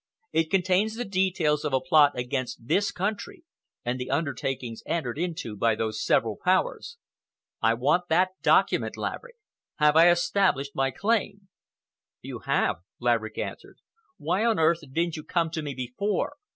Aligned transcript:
It 0.33 0.49
contains 0.49 0.95
the 0.95 1.05
details 1.05 1.63
of 1.63 1.73
a 1.73 1.79
plot 1.79 2.17
against 2.17 2.65
this 2.67 2.89
country 2.91 3.43
and 3.85 3.99
the 3.99 4.09
undertakings 4.09 4.81
entered 4.87 5.19
into 5.19 5.55
by 5.55 5.75
those 5.75 6.03
several 6.03 6.37
Powers. 6.43 6.97
I 7.61 7.75
want 7.75 8.07
that 8.09 8.31
document, 8.41 8.97
Laverick. 8.97 9.35
Have 9.75 9.95
I 9.95 10.09
established 10.09 10.71
my 10.73 10.89
claim?" 10.89 11.49
"You 12.23 12.39
have," 12.47 12.77
Laverick 12.99 13.37
answered. 13.37 13.77
"Why 14.17 14.43
on 14.43 14.57
earth 14.57 14.79
Didn't 14.91 15.17
you 15.17 15.23
come 15.23 15.51
to 15.51 15.61
me 15.61 15.75
before? 15.75 16.33